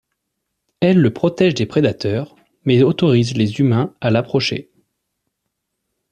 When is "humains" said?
3.59-3.93